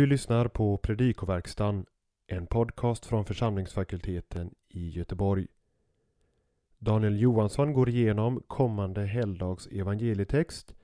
[0.00, 1.86] Du lyssnar på Predikoverkstan,
[2.26, 5.46] en podcast från församlingsfakulteten i Göteborg.
[6.78, 10.74] Daniel Johansson går igenom kommande helgdags evangelietext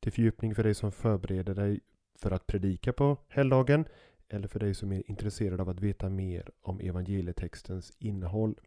[0.00, 1.80] till fördjupning för dig som förbereder dig
[2.18, 3.84] för att predika på helgdagen
[4.28, 8.60] eller för dig som är intresserad av att veta mer om evangelietextens innehåll.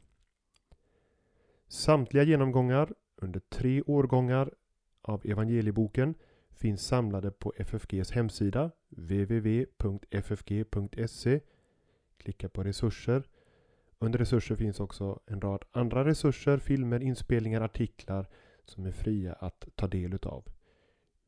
[1.67, 4.51] Samtliga genomgångar under tre årgångar
[5.01, 6.15] av evangelieboken
[6.51, 10.19] finns samlade på FFGs hemsida www.ffg.se
[12.17, 13.23] Klicka på resurser.
[13.99, 18.27] Under resurser finns också en rad andra resurser, filmer, inspelningar, artiklar
[18.65, 20.45] som är fria att ta del utav.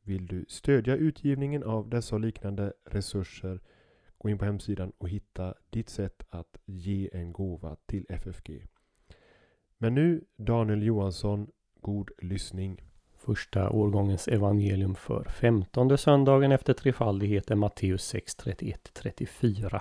[0.02, 3.60] Vill du stödja utgivningen av dessa och liknande resurser
[4.18, 8.66] gå in på hemsidan och hitta ditt sätt att ge en gåva till FFG.
[9.78, 12.89] Men nu Daniel Johansson, god lyssning.
[13.24, 19.80] Första årgångens evangelium för femtonde söndagen efter trefaldighet är Matteus 6, 31-34.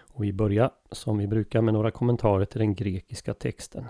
[0.00, 3.84] Och vi börjar som vi brukar med några kommentarer till den grekiska texten.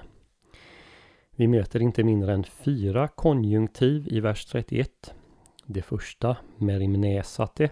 [1.30, 5.14] Vi möter inte mindre än fyra konjunktiv i vers 31.
[5.66, 7.70] Det första, merimnesate,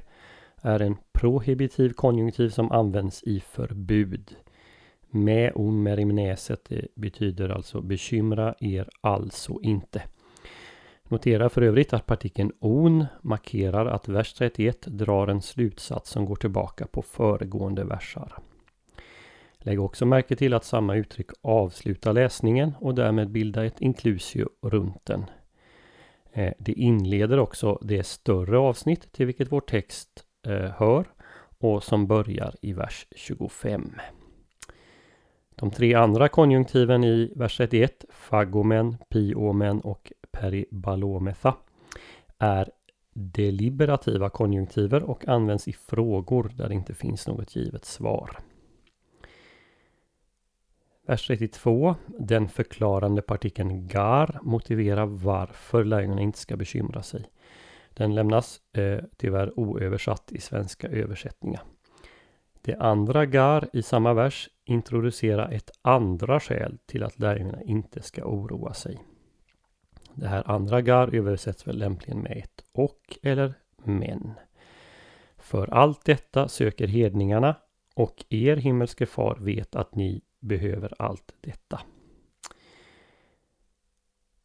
[0.63, 4.37] är en prohibitiv konjunktiv som används i förbud.
[5.11, 10.03] Med merimnesate betyder alltså bekymra er alltså inte.
[11.09, 16.37] Notera för övrigt att partikeln on markerar att vers 31 drar en slutsats som går
[16.37, 18.33] tillbaka på föregående versar.
[19.59, 25.05] Lägg också märke till att samma uttryck avslutar läsningen och därmed bildar ett inklusio runt
[25.05, 25.25] den.
[26.33, 31.05] Eh, det inleder också det större avsnitt till vilket vår text eh, hör
[31.59, 33.93] och som börjar i vers 25.
[35.51, 41.57] De tre andra konjunktiven i vers 31, fagomen, piomen och peribalometha,
[42.39, 42.71] är
[43.13, 48.31] deliberativa konjunktiver och används i frågor där det inte finns något givet svar.
[51.07, 51.95] Vers 32.
[52.07, 57.27] Den förklarande partikeln gar motiverar varför lärjungarna inte ska bekymra sig.
[57.95, 61.63] Den lämnas eh, tyvärr oöversatt i svenska översättningar.
[62.63, 68.25] Det andra gar i samma vers introducerar ett andra skäl till att lärjungarna inte ska
[68.25, 68.99] oroa sig.
[70.17, 74.35] Det här andra gar översätts väl lämpligen med ett och eller men.
[75.37, 77.57] För allt detta söker hedningarna
[77.95, 81.81] och er himmelske far vet att ni behöver allt detta.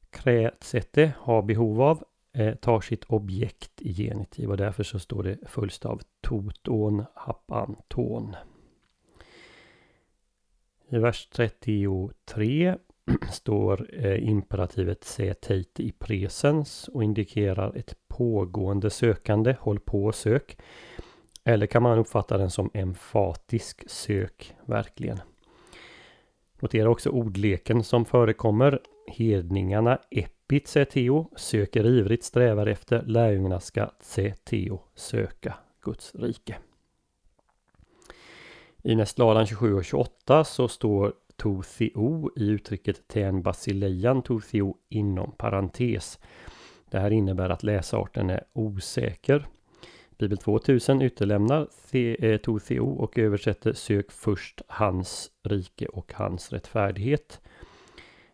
[0.10, 5.38] Krätsete har behov av eh, tar sitt objekt i genitiv och därför så står det
[5.48, 8.36] fullstav toton hapanton.
[10.90, 12.78] I vers 33
[13.32, 20.16] står eh, imperativet se teite i presens och indikerar ett pågående sökande, håll på och
[20.16, 20.58] sök.
[21.44, 25.20] Eller kan man uppfatta den som emfatisk sök, verkligen.
[26.60, 28.80] Notera också ordleken som förekommer.
[29.08, 33.02] Hedningarna epit, säger Teo, söker ivrigt strävar efter.
[33.02, 36.58] Lärjungarna ska tseteo söka Guds rike.
[38.84, 44.78] I nästladan 27 och 28 så står to theo i uttrycket ten basileian to theo
[44.90, 46.20] inom parentes.
[46.90, 49.48] Det här innebär att läsarten är osäker.
[50.18, 56.52] Bibel 2000 utelämnar the, eh, to theo och översätter sök först hans rike och hans
[56.54, 57.42] rättfärdighet.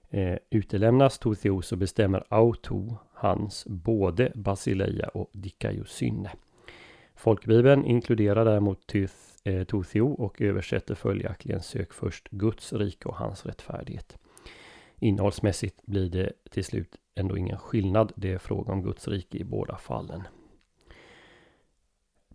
[0.09, 6.31] Eh, utelämnas to theo så bestämmer auto hans både basileia och dikaiosynne.
[7.15, 8.87] Folkbibeln inkluderar däremot
[9.47, 9.65] eh,
[10.01, 14.17] och översätter följaktligen sök först Guds rike och hans rättfärdighet.
[14.99, 18.13] Innehållsmässigt blir det till slut ändå ingen skillnad.
[18.15, 20.23] Det är fråga om Guds rike i båda fallen.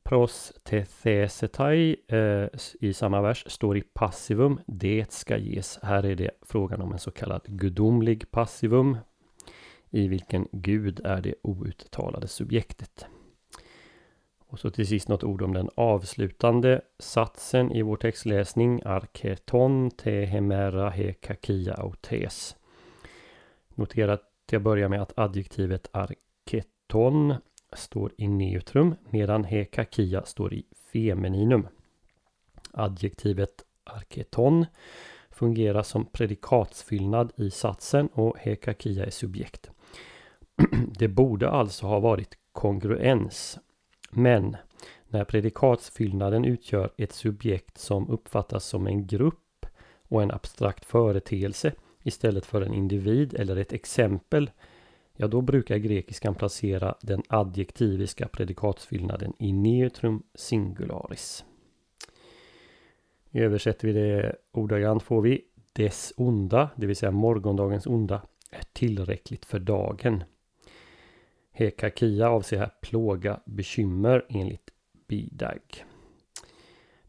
[0.03, 2.47] Prostethesetai eh,
[2.81, 4.61] i samma vers står i passivum.
[4.67, 5.79] Det ska ges.
[5.83, 8.97] Här är det frågan om en så kallad gudomlig passivum.
[9.91, 13.07] I vilken Gud är det outtalade subjektet.
[14.53, 18.83] Och så till sist något ord om den avslutande satsen i vår textläsning.
[18.85, 22.57] Arketon te hemera he kakia autes.
[23.75, 27.35] Notera att jag börjar med att adjektivet arketon
[27.73, 31.69] står i neutrum medan hekakia står i femininum.
[32.73, 34.67] Adjektivet arketon
[35.31, 39.71] fungerar som predikatsfyllnad i satsen och hekakia är subjekt.
[40.99, 43.59] Det borde alltså ha varit kongruens.
[44.15, 44.57] Men
[45.09, 49.67] när predikatsfyllnaden utgör ett subjekt som uppfattas som en grupp
[50.09, 51.73] och en abstrakt företeelse
[52.03, 54.51] istället för en individ eller ett exempel
[55.17, 61.45] ja då brukar grekiskan placera den adjektiviska predikatsfyllnaden i neutrum singularis.
[63.33, 69.45] Översätter vi det ordagrant får vi dess onda, det vill säga morgondagens onda, är tillräckligt
[69.45, 70.25] för dagen.
[71.53, 74.71] Hekakia avser här plåga, bekymmer enligt
[75.09, 75.85] Bidag.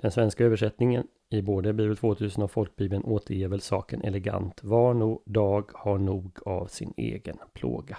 [0.02, 4.64] Den svenska översättningen i både Bibel 2000 och Folkbibeln återger väl saken elegant.
[4.64, 7.98] Var nog dag har nog av sin egen plåga.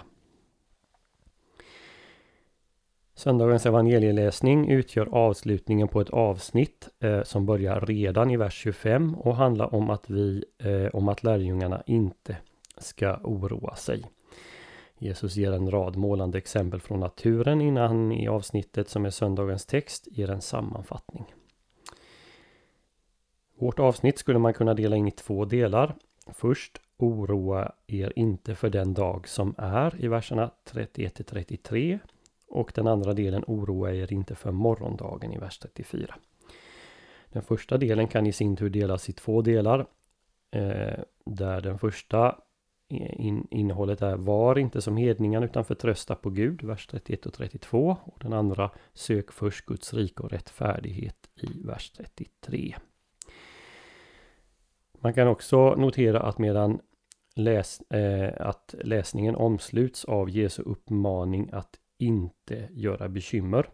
[3.13, 9.35] Söndagens evangelieläsning utgör avslutningen på ett avsnitt eh, som börjar redan i vers 25 och
[9.35, 12.37] handlar om att vi, eh, om att lärjungarna inte
[12.77, 14.05] ska oroa sig.
[14.99, 19.65] Jesus ger en rad målande exempel från naturen innan han i avsnittet som är söndagens
[19.65, 21.25] text ger en sammanfattning.
[23.57, 25.95] Vårt avsnitt skulle man kunna dela in i två delar.
[26.27, 31.99] Först oroa er inte för den dag som är i verserna 31 33
[32.47, 36.15] och den andra delen oroa er inte för morgondagen i vers 34.
[37.29, 39.85] Den första delen kan i sin tur delas i två delar.
[40.51, 42.37] Eh, där den första
[42.89, 47.97] in, innehållet är var inte som hedningarna utan förtrösta på Gud, vers 31 och 32.
[48.03, 52.75] Och den andra sök först Guds rike och rättfärdighet i vers 33.
[54.99, 56.79] Man kan också notera att medan
[57.35, 63.69] läs, eh, att läsningen omsluts av Jesu uppmaning att inte göra bekymmer.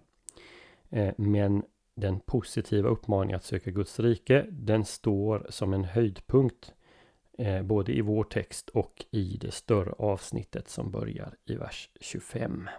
[0.90, 1.64] Eh, men
[1.96, 6.74] den positiva uppmaningen att söka Guds rike, den står som en höjdpunkt
[7.42, 12.70] eh, både i vår text och i det större avsnittet som börjar i vers 25.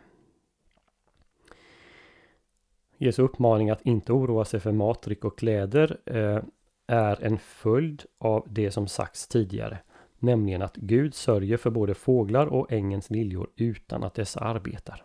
[2.98, 6.42] Jesu uppmaning att inte oroa sig för mat, dryck och kläder eh,
[6.86, 9.78] är en följd av det som sagts tidigare.
[10.18, 15.04] Nämligen att Gud sörjer för både fåglar och ängens liljor utan att dessa arbetar.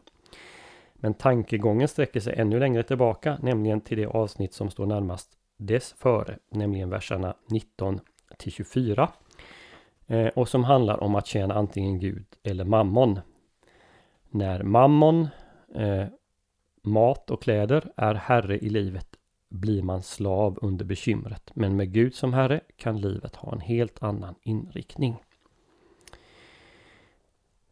[0.93, 5.93] Men tankegången sträcker sig ännu längre tillbaka, nämligen till det avsnitt som står närmast dess
[5.93, 7.99] före, nämligen verserna 19
[8.37, 9.09] till 24.
[10.07, 13.19] Eh, och som handlar om att tjäna antingen Gud eller mammon.
[14.29, 15.27] När mammon,
[15.75, 16.05] eh,
[16.81, 19.07] mat och kläder är herre i livet
[19.49, 21.51] blir man slav under bekymret.
[21.53, 25.15] Men med Gud som herre kan livet ha en helt annan inriktning.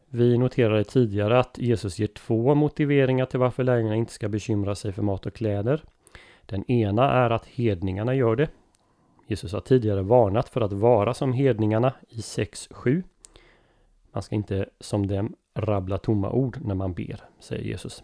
[0.08, 4.92] Vi noterade tidigare att Jesus ger två motiveringar till varför lärjungarna inte ska bekymra sig
[4.92, 5.82] för mat och kläder.
[6.46, 8.48] Den ena är att hedningarna gör det.
[9.26, 13.02] Jesus har tidigare varnat för att vara som hedningarna i 6.7.
[14.12, 18.02] Man ska inte som dem rabbla tomma ord när man ber, säger Jesus.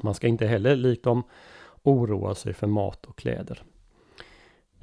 [0.00, 1.22] Man ska inte heller likt dem
[1.82, 3.62] oroa sig för mat och kläder.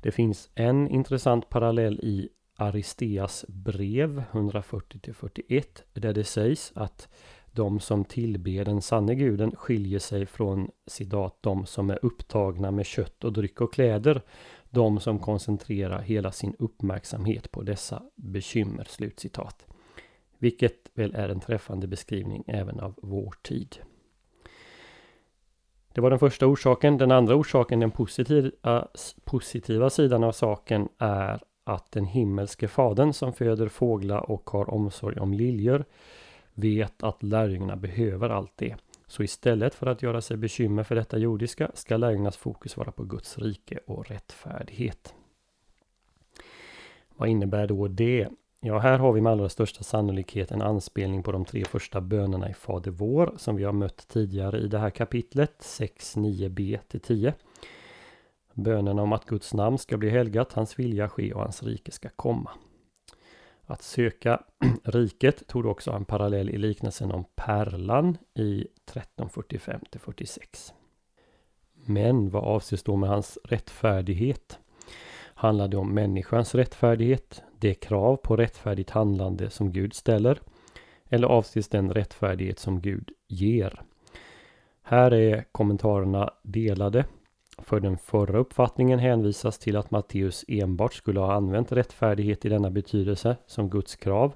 [0.01, 7.07] Det finns en intressant parallell i Aristeas brev 140-41 där det sägs att
[7.55, 12.85] de som tillber den sanne guden skiljer sig från citat de som är upptagna med
[12.85, 14.21] kött och dryck och kläder.
[14.69, 18.83] De som koncentrerar hela sin uppmärksamhet på dessa bekymmer.
[18.89, 19.67] Slutcitat.
[20.37, 23.77] Vilket väl är en träffande beskrivning även av vår tid.
[25.93, 26.97] Det var den första orsaken.
[26.97, 28.87] Den andra orsaken, den positiva,
[29.23, 35.19] positiva sidan av saken, är att den himmelske fadern som föder fåglar och har omsorg
[35.19, 35.85] om liljor
[36.55, 38.75] vet att lärjungarna behöver allt det.
[39.07, 43.03] Så istället för att göra sig bekymmer för detta jordiska ska lärjungarnas fokus vara på
[43.03, 45.13] Guds rike och rättfärdighet.
[47.17, 48.29] Vad innebär då det?
[48.59, 52.50] Ja, här har vi med allra största sannolikhet en anspelning på de tre första bönerna
[52.50, 57.00] i Fader vår som vi har mött tidigare i det här kapitlet 6, 9b till
[57.00, 57.33] 10.
[58.53, 62.09] Bönerna om att Guds namn ska bli helgat, hans vilja ske och hans rike ska
[62.09, 62.51] komma.
[63.65, 64.43] Att söka
[64.84, 70.74] riket tog också en parallell i liknelsen om pärlan i 1345 46.
[71.74, 74.60] Men vad avses då med hans rättfärdighet?
[75.38, 80.39] Handlar det om människans rättfärdighet, det krav på rättfärdigt handlande som Gud ställer?
[81.10, 83.81] Eller avses den rättfärdighet som Gud ger?
[84.81, 87.05] Här är kommentarerna delade.
[87.57, 92.69] För den förra uppfattningen hänvisas till att Matteus enbart skulle ha använt rättfärdighet i denna
[92.69, 94.33] betydelse som Guds krav.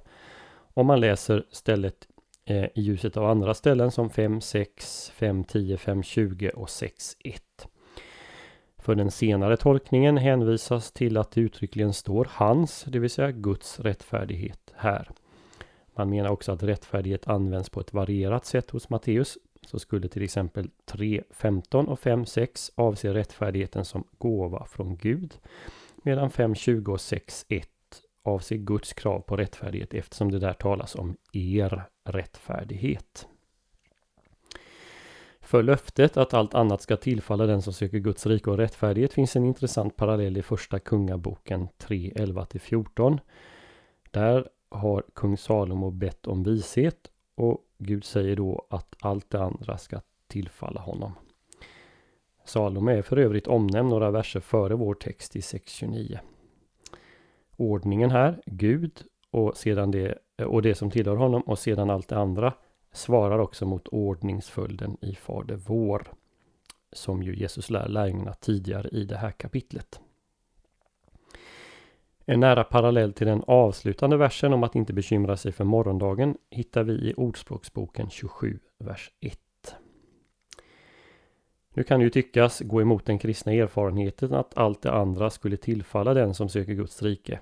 [0.73, 2.07] Om man läser stället
[2.45, 7.17] eh, i ljuset av andra ställen som 5, 6, 5, 10, 5, 20 och 6,
[7.19, 7.43] 1.
[8.77, 13.79] För den senare tolkningen hänvisas till att det uttryckligen står hans, det vill säga Guds
[13.79, 15.09] rättfärdighet här.
[15.95, 19.37] Man menar också att rättfärdighet används på ett varierat sätt hos Matteus.
[19.65, 25.37] Så skulle till exempel 3.15 och 5.6 avse rättfärdigheten som gåva från Gud.
[26.03, 27.63] Medan 5.20 och 6.1
[28.23, 33.27] avser Guds krav på rättfärdighet eftersom det där talas om er rättfärdighet.
[35.41, 39.35] För löftet att allt annat ska tillfalla den som söker Guds rike och rättfärdighet finns
[39.35, 43.19] en intressant parallell i första kungaboken 3, 11-14.
[44.11, 49.77] Där har kung Salomo bett om vishet och Gud säger då att allt det andra
[49.77, 51.13] ska tillfalla honom.
[52.45, 56.19] Salome är för övrigt omnämnd några verser före vår text i 6.29.
[57.57, 62.17] Ordningen här, Gud och, sedan det, och det som tillhör honom och sedan allt det
[62.17, 62.53] andra
[62.91, 66.11] svarar också mot ordningsföljden i Fader vår.
[66.91, 70.01] Som ju Jesus lär lärjungarna tidigare i det här kapitlet.
[72.31, 76.83] En nära parallell till den avslutande versen om att inte bekymra sig för morgondagen hittar
[76.83, 79.39] vi i Ordspråksboken 27, vers 1.
[81.73, 85.57] Nu kan det ju tyckas gå emot den kristna erfarenheten att allt det andra skulle
[85.57, 87.39] tillfalla den som söker Guds rike.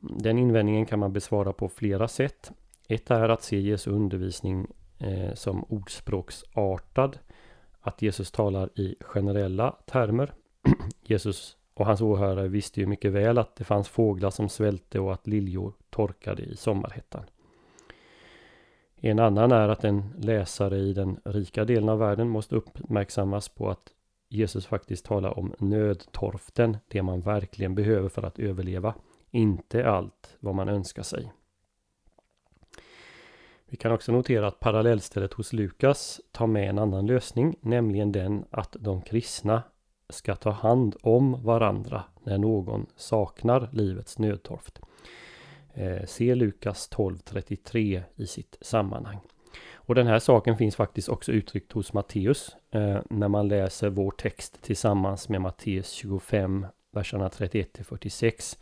[0.00, 2.52] Den invändningen kan man besvara på flera sätt.
[2.88, 4.66] Ett är att se Jesu undervisning
[4.98, 7.18] eh, som ordspråksartad.
[7.80, 10.32] Att Jesus talar i generella termer.
[11.02, 15.12] Jesus och hans åhörare visste ju mycket väl att det fanns fåglar som svälte och
[15.12, 17.24] att liljor torkade i sommarhettan.
[18.96, 23.70] En annan är att en läsare i den rika delen av världen måste uppmärksammas på
[23.70, 23.92] att
[24.28, 28.94] Jesus faktiskt talar om nödtorften, det man verkligen behöver för att överleva,
[29.30, 31.32] inte allt vad man önskar sig.
[33.66, 38.44] Vi kan också notera att parallellstället hos Lukas tar med en annan lösning, nämligen den
[38.50, 39.62] att de kristna
[40.10, 44.80] ska ta hand om varandra när någon saknar livets nödtorft.
[45.74, 49.18] Eh, se Lukas 12.33 i sitt sammanhang.
[49.74, 54.10] Och den här saken finns faktiskt också uttryckt hos Matteus eh, när man läser vår
[54.10, 58.58] text tillsammans med Matteus 25, verserna 31 46.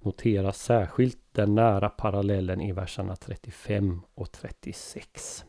[0.00, 5.44] Noteras särskilt den nära parallellen i verserna 35 och 36.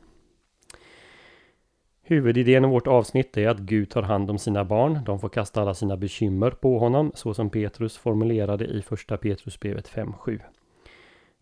[2.05, 4.99] Huvudidén i vårt avsnitt är att Gud tar hand om sina barn.
[5.05, 9.89] De får kasta alla sina bekymmer på honom, så som Petrus formulerade i första Petrusbrevet
[9.89, 10.39] 5.7.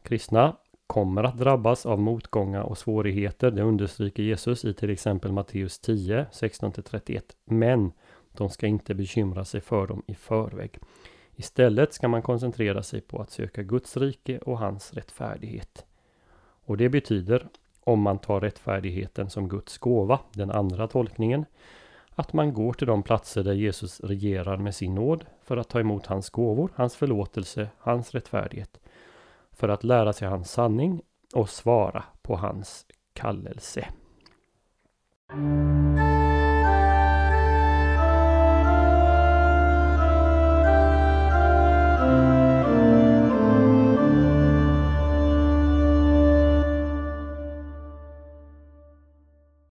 [0.04, 0.56] Kristna
[0.88, 3.52] kommer att drabbas av motgångar och svårigheter.
[3.52, 7.22] Det understryker Jesus i till exempel Matteus 10, 16-31.
[7.46, 7.92] Men
[8.32, 10.80] de ska inte bekymra sig för dem i förväg.
[11.36, 15.86] Istället ska man koncentrera sig på att söka Guds rike och hans rättfärdighet.
[16.66, 17.48] Och det betyder,
[17.84, 21.46] om man tar rättfärdigheten som Guds gåva, den andra tolkningen,
[22.16, 25.80] att man går till de platser där Jesus regerar med sin nåd för att ta
[25.80, 28.80] emot hans gåvor, hans förlåtelse, hans rättfärdighet
[29.52, 31.02] för att lära sig hans sanning
[31.36, 33.88] och svara på hans kallelse.